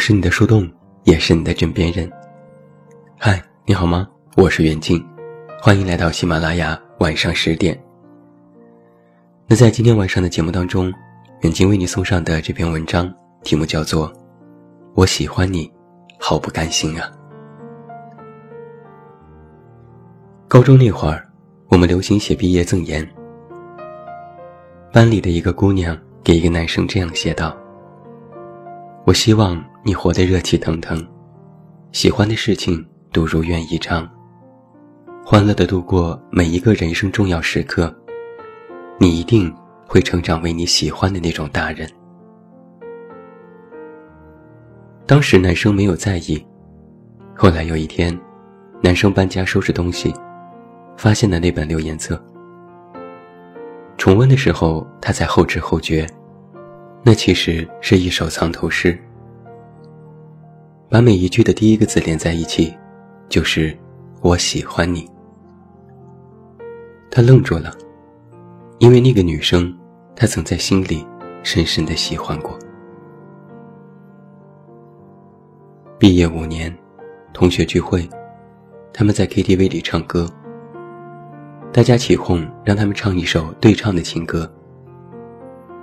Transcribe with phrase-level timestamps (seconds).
[0.00, 0.66] 我是你的树洞，
[1.04, 2.10] 也是你的枕边人。
[3.18, 4.08] 嗨，你好吗？
[4.34, 5.06] 我是袁静，
[5.60, 7.78] 欢迎来到喜马拉雅晚上十点。
[9.46, 10.90] 那在今天晚上的节目当中，
[11.42, 14.08] 远近为你送上的这篇文章题目叫做
[14.94, 15.70] 《我喜欢你，
[16.18, 17.06] 好不甘心啊》。
[20.48, 21.28] 高中那会儿，
[21.68, 23.06] 我们流行写毕业赠言。
[24.94, 27.54] 班里的一个姑娘给一个男生这样写道
[29.04, 31.06] ：“我希望你活得热气腾腾，
[31.92, 34.08] 喜欢的事情都如愿以偿，
[35.24, 37.94] 欢乐的度过每一个人生重要时刻。
[38.98, 39.52] 你一定
[39.86, 41.88] 会成长为你喜欢的那种大人。”
[45.06, 46.44] 当时男生没有在意，
[47.34, 48.16] 后来有一天，
[48.82, 50.14] 男生搬家收拾东西。
[50.96, 52.22] 发现了那本留言册，
[53.96, 56.06] 重温的时候，他才后知后觉，
[57.02, 58.98] 那其实是一首藏头诗。
[60.90, 62.76] 把每一句的第一个字连在一起，
[63.28, 63.78] 就是
[64.22, 65.08] “我喜欢你”。
[67.08, 67.72] 他愣住了，
[68.80, 69.72] 因为那个女生，
[70.16, 71.06] 他曾在心里
[71.44, 72.58] 深深的喜欢过。
[75.96, 76.76] 毕业五年，
[77.32, 78.08] 同学聚会，
[78.92, 80.28] 他们在 KTV 里唱歌。
[81.72, 84.52] 大家起哄，让他们唱一首对唱的情歌。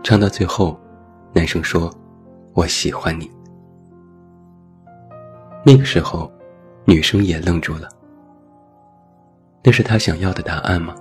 [0.04, 0.78] 唱到最后，
[1.32, 1.90] 男生说
[2.54, 3.32] ：“我喜欢你。”
[5.68, 6.32] 那个时候，
[6.86, 7.90] 女生也愣住了。
[9.62, 10.96] 那是他想要的答案吗？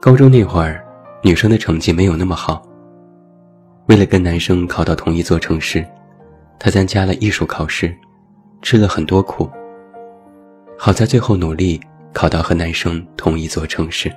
[0.00, 0.86] 高中那会儿，
[1.20, 2.62] 女生的成绩没有那么好。
[3.86, 5.84] 为了跟男生考到同一座城市，
[6.60, 7.92] 她参加了艺术考试，
[8.60, 9.50] 吃了很多苦。
[10.78, 11.80] 好在最后努力
[12.12, 14.08] 考到和男生同一座城市。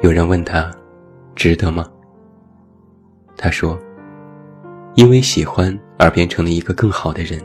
[0.00, 0.70] 有人问他，
[1.34, 1.90] 值得吗？
[3.36, 3.76] 他说
[4.96, 7.40] ：“因为喜欢而变成了一个更好的人，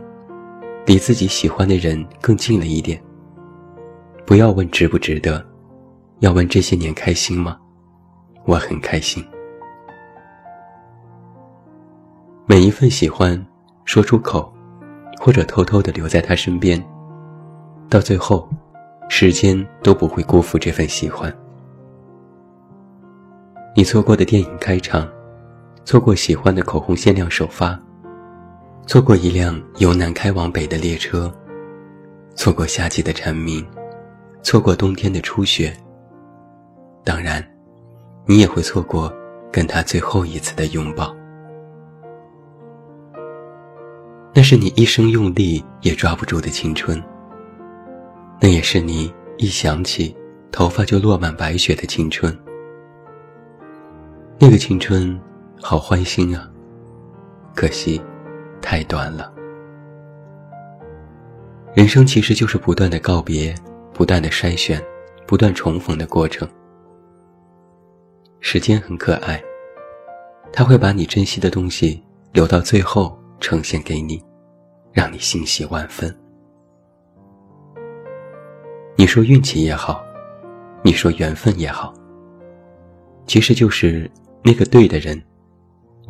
[0.86, 3.02] 离自己喜欢的人更近了一点。
[4.26, 5.46] 不要问值不值得，
[6.20, 7.58] 要问这些年开心吗？
[8.46, 9.24] 我很开心。
[12.46, 13.46] 每一份喜欢，
[13.86, 14.52] 说出口。”
[15.24, 16.84] 或者偷偷的留在他身边，
[17.88, 18.50] 到最后，
[19.08, 21.32] 时间都不会辜负这份喜欢。
[23.76, 25.08] 你错过的电影开场，
[25.84, 27.80] 错过喜欢的口红限量首发，
[28.88, 31.34] 错过一辆由南开往北的列车，
[32.36, 33.66] 错过夏季的蝉鸣，
[34.44, 35.76] 错过冬天的初雪。
[37.04, 37.44] 当然，
[38.26, 39.12] 你也会错过
[39.52, 41.14] 跟他最后一次的拥抱。
[44.34, 47.04] 那是你一生用力也抓不住的青春。
[48.40, 50.16] 那也是你一想起
[50.52, 52.36] 头发就落满白雪的青春。
[54.40, 55.20] 那个青春
[55.62, 56.50] 好欢欣啊，
[57.56, 58.02] 可惜
[58.62, 59.32] 太短了。
[61.74, 63.56] 人生其实就是不断的告别，
[63.94, 64.84] 不断的筛选，
[65.26, 66.50] 不断重逢的过程。
[68.40, 69.42] 时间很可爱，
[70.52, 73.18] 它会把你珍惜的东西留到最后。
[73.40, 74.24] 呈现给你，
[74.94, 76.16] 让你欣喜万分。
[78.96, 80.06] 你说运气也好，
[80.84, 81.92] 你说缘分也好，
[83.26, 84.08] 其实就是
[84.44, 85.20] 那个对的人，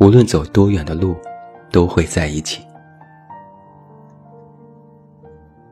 [0.02, 1.16] 无论走多远的路，
[1.70, 2.60] 都会在一起。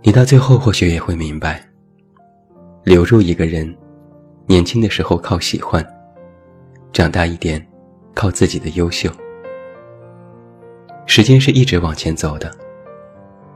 [0.02, 1.60] 你到最后或许也会明白，
[2.84, 3.76] 留住一个人，
[4.46, 5.84] 年轻的时候靠喜欢，
[6.92, 7.60] 长大一点，
[8.14, 9.10] 靠自己的优秀。
[11.06, 12.48] 时间是一直往前走的，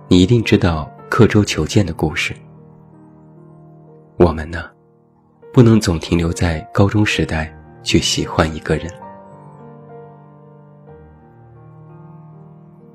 [0.09, 2.35] 你一定知道刻舟求剑的故事。
[4.17, 4.69] 我们呢，
[5.53, 8.91] 不能总停留在高中时代去喜欢一个人。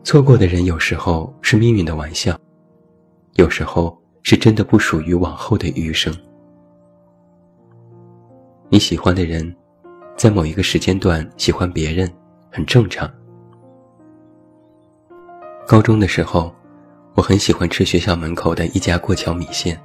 [0.09, 2.35] 错过的人有时候是命运的玩笑，
[3.35, 6.11] 有时候是真的不属于往后的余生。
[8.69, 9.56] 你喜欢的人，
[10.17, 12.11] 在某一个时间段喜欢别人，
[12.51, 13.07] 很正常。
[15.67, 16.51] 高中的时候，
[17.13, 19.79] 我很喜欢吃学校门口的一家过桥米线。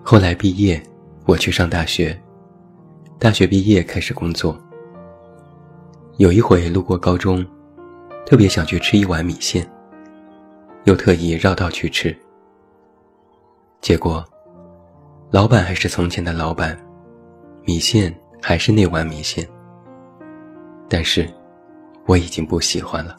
[0.00, 0.80] 后来毕业，
[1.26, 2.16] 我去上大学，
[3.18, 4.56] 大学毕业开始工作。
[6.18, 7.44] 有一回路过高中，
[8.26, 9.68] 特别想去吃一碗米线，
[10.84, 12.16] 又特意绕道去吃。
[13.80, 14.24] 结果，
[15.30, 16.78] 老板还是从前的老板，
[17.64, 19.46] 米线还是那碗米线，
[20.88, 21.28] 但是
[22.06, 23.16] 我已经不喜欢了。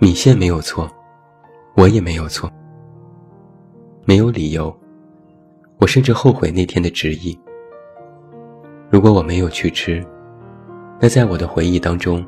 [0.00, 0.90] 米线没有错，
[1.76, 2.50] 我也没有错，
[4.04, 4.76] 没有理由。
[5.80, 7.38] 我甚至后悔那天的执意。
[8.90, 10.04] 如果我没有去吃，
[11.00, 12.26] 那在我的回忆当中，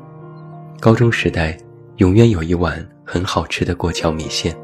[0.79, 1.57] 高中时代
[1.97, 4.55] 永远有一碗很好吃的过桥米线。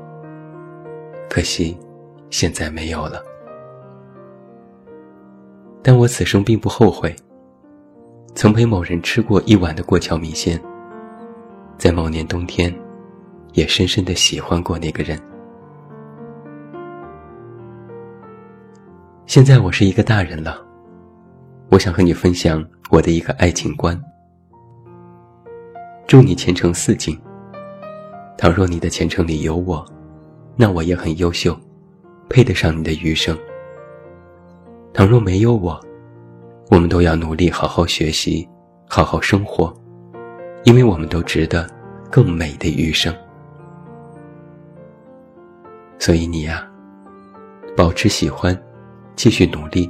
[1.29, 1.77] 可惜，
[2.29, 3.21] 现在没有了。
[5.83, 7.13] 但我此生并不后悔，
[8.33, 10.61] 曾陪某人吃过一碗的过桥米线，
[11.77, 12.73] 在某年冬天，
[13.53, 15.19] 也深深的喜欢过那个人。
[19.25, 20.65] 现在我是一个大人了，
[21.69, 23.99] 我想和你分享我的一个爱情观。
[26.07, 27.19] 祝你前程似锦。
[28.37, 29.85] 倘若你的前程里有我，
[30.55, 31.57] 那我也很优秀，
[32.29, 33.37] 配得上你的余生。
[34.93, 35.79] 倘若没有我，
[36.69, 38.47] 我们都要努力好好学习，
[38.87, 39.73] 好好生活，
[40.63, 41.67] 因为我们都值得
[42.11, 43.13] 更美的余生。
[45.99, 46.65] 所以你呀，
[47.75, 48.57] 保持喜欢。
[49.15, 49.89] 继续努力，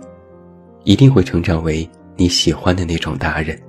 [0.87, 3.61] 一定会成长为你喜欢的那种大人。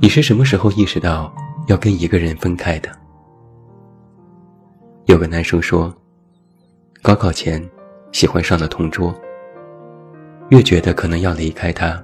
[0.00, 1.30] 你是什么时候意识到
[1.66, 2.90] 要跟一个人分开的？
[5.04, 5.94] 有个男生说，
[7.02, 7.62] 高考前
[8.12, 9.14] 喜欢上了同桌，
[10.48, 12.02] 越觉得可能要离开他，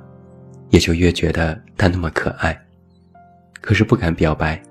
[0.68, 2.54] 也就越觉得他那么可爱，
[3.62, 4.62] 可是不敢表白。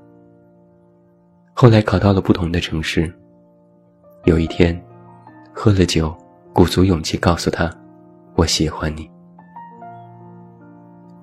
[1.56, 3.12] 后来考到了不同的城市。
[4.26, 4.80] 有一天，
[5.54, 6.14] 喝了酒，
[6.52, 7.72] 鼓足勇气告诉他
[8.36, 9.10] ：“我喜欢你。”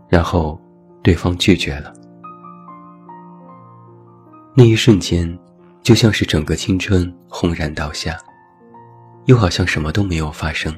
[0.09, 0.59] 然后，
[1.03, 1.93] 对方拒绝了。
[4.55, 5.39] 那一瞬间，
[5.83, 8.17] 就像是整个青春轰然倒下，
[9.27, 10.75] 又好像什么都没有发生。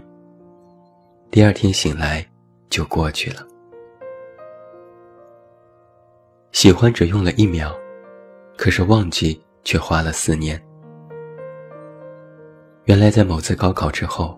[1.31, 2.27] 第二天醒来，
[2.69, 3.47] 就过去了。
[6.53, 7.75] 喜欢只用了一秒，
[8.57, 10.63] 可是忘记却花了四年。
[12.87, 14.37] 原来，在某次高考之后，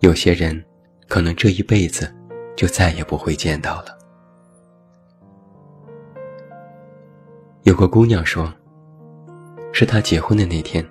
[0.00, 0.64] 有些人
[1.08, 2.10] 可能这一辈子
[2.56, 3.98] 就再也不会见到了。
[7.64, 8.50] 有个姑娘说
[9.74, 10.82] ：“是她结婚的那天，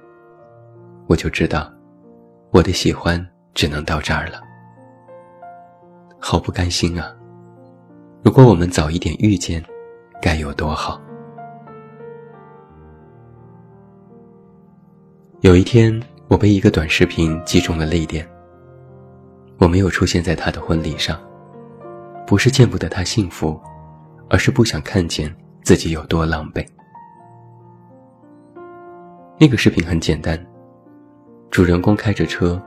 [1.08, 1.74] 我就知道，
[2.52, 4.40] 我的喜欢只能到这儿了。
[6.20, 7.12] 好不甘心啊！
[8.24, 9.64] 如果我们早一点遇见，
[10.22, 11.02] 该有多好。”
[15.42, 16.00] 有一天。
[16.30, 18.26] 我被一个短视频击中了泪点。
[19.58, 21.20] 我没有出现在他的婚礼上，
[22.26, 23.60] 不是见不得他幸福，
[24.30, 26.64] 而是不想看见自己有多狼狈。
[29.40, 30.40] 那个视频很简单，
[31.50, 32.62] 主人公开着车，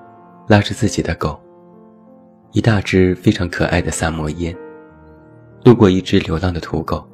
[0.48, 1.40] 拉着自己的狗，
[2.50, 4.54] 一大只非常可爱的萨摩耶，
[5.64, 7.08] 路过一只流浪的土狗。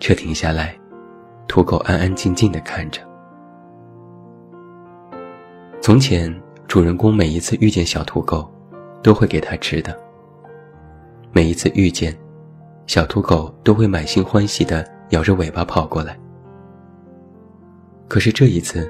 [0.00, 0.76] 车停下来，
[1.46, 3.07] 土狗安安静静地看着。
[5.88, 6.30] 从前，
[6.66, 8.46] 主人公每一次遇见小土狗，
[9.02, 9.98] 都会给它吃的。
[11.32, 12.14] 每一次遇见，
[12.86, 16.14] 小土狗都会满心欢喜地摇着尾巴跑过来。
[18.06, 18.86] 可是这一次，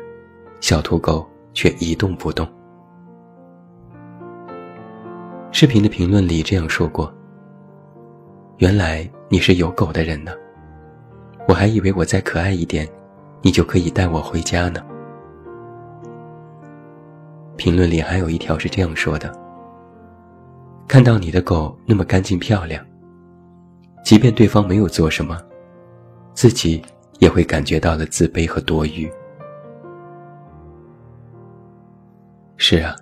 [0.61, 1.25] 小土狗
[1.55, 2.45] 却一动不动。
[5.53, 7.15] 视频的评论里这样说过
[8.59, 10.33] ：“原来你是有狗的人呢，
[11.47, 12.89] 我还以为我再可爱一点，
[13.41, 14.85] 你就可以带我回家呢。”
[17.59, 19.31] 评论里还有一条是这样说的
[20.87, 22.83] ：“看到你的狗那么干净漂亮，
[24.05, 25.37] 即便对方没有做什么，
[26.33, 26.81] 自己
[27.19, 29.11] 也会感觉到了自卑和多余。”
[32.57, 32.95] 是啊，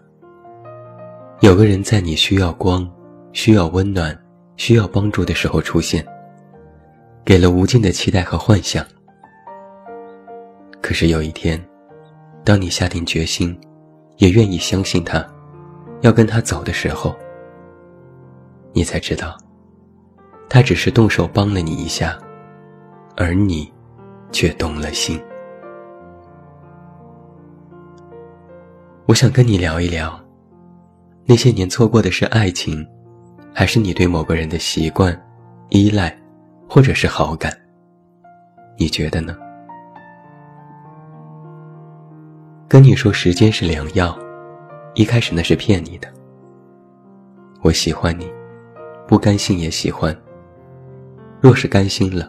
[1.41, 2.91] 有个人在你需要光、
[3.35, 4.19] 需要温暖、
[4.57, 6.05] 需要帮助的时候出现，
[7.27, 8.83] 给了无尽的期待和幻想。
[10.81, 11.63] 可是有一天，
[12.43, 13.55] 当你下定决心。
[14.16, 15.25] 也愿意相信他，
[16.00, 17.14] 要跟他走的时候，
[18.73, 19.37] 你才知道，
[20.49, 22.18] 他只是动手帮了你一下，
[23.16, 23.73] 而你
[24.32, 25.20] 却动了心。
[29.06, 30.18] 我想跟你聊一聊，
[31.25, 32.85] 那些年错过的是爱情，
[33.54, 35.16] 还是你对某个人的习惯、
[35.68, 36.16] 依赖，
[36.68, 37.56] 或者是好感？
[38.78, 39.37] 你觉得呢？
[42.68, 44.18] 跟你说时间是良药，
[44.94, 46.12] 一开始那是骗你的。
[47.62, 48.28] 我喜欢你，
[49.06, 50.14] 不甘心也喜欢。
[51.40, 52.28] 若是甘心了，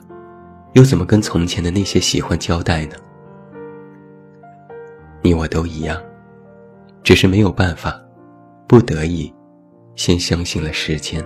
[0.74, 2.96] 又怎么跟从前的那些喜欢交代呢？
[5.24, 6.00] 你我都一样，
[7.02, 8.00] 只是没有办法，
[8.68, 9.34] 不得已，
[9.96, 11.20] 先相信了时间。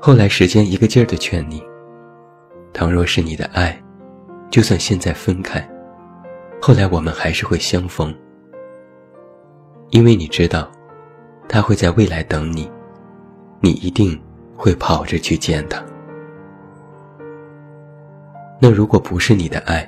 [0.00, 1.60] 后来时间一个劲儿的劝你，
[2.72, 3.76] 倘若是你的爱，
[4.48, 5.68] 就算现在分开。
[6.66, 8.10] 后来我们还是会相逢，
[9.90, 10.72] 因为你知道，
[11.46, 12.72] 他会在未来等你，
[13.60, 14.18] 你一定
[14.56, 15.84] 会跑着去见他。
[18.58, 19.86] 那如果不是你的爱，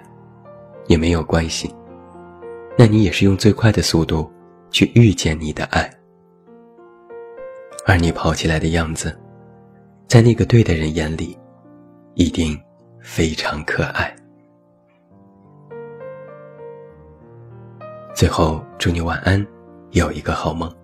[0.87, 1.75] 也没有关系。
[2.77, 4.31] 那你也是用最快的速度
[4.71, 5.91] 去遇见你的爱，
[7.87, 9.19] 而你跑起来的样子，
[10.09, 11.39] 在那个对的人眼里，
[12.17, 12.55] 一定
[13.01, 14.15] 非常可爱。
[18.17, 19.47] 最后，祝你晚安，
[19.91, 20.75] 有一个好梦。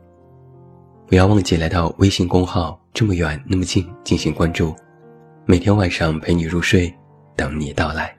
[1.07, 4.77] 不要忘记来到微信公号“这么远那么近”进行关注，
[5.47, 6.95] 每天晚上陪你入睡，
[7.35, 8.15] 等你到来。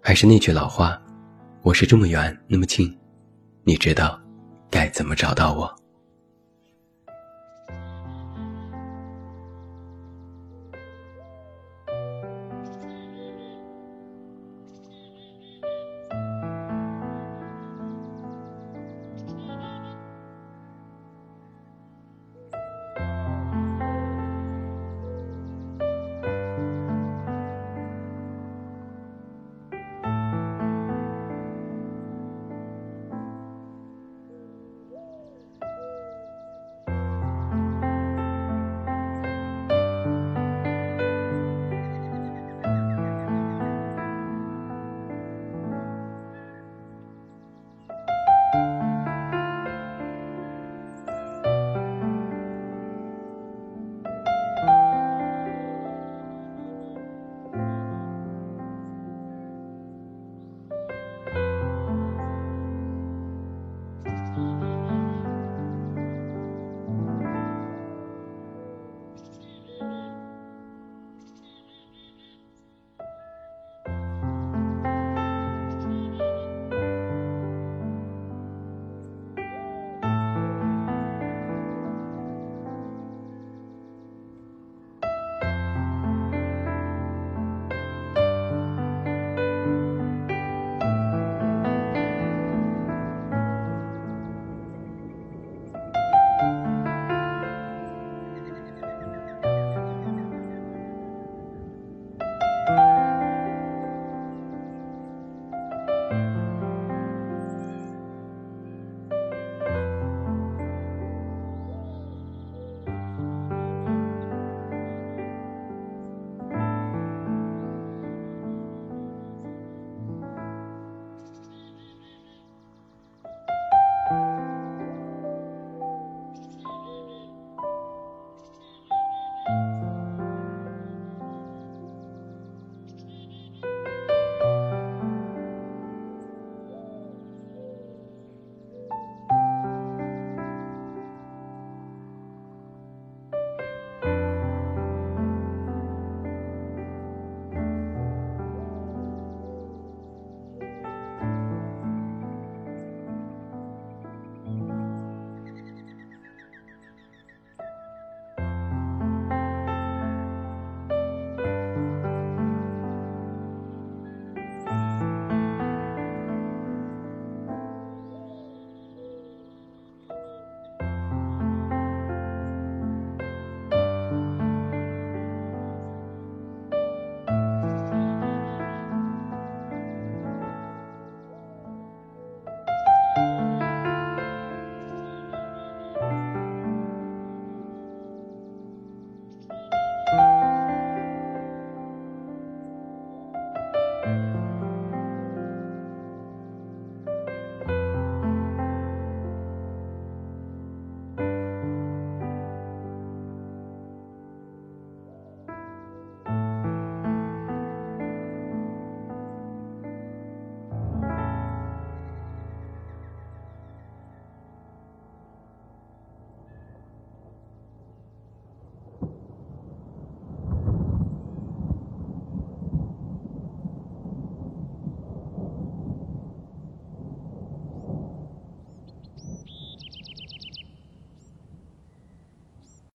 [0.00, 1.02] 还是那句老话，
[1.62, 2.96] 我是这么远那么近，
[3.64, 4.16] 你知道
[4.70, 5.68] 该怎么找到我。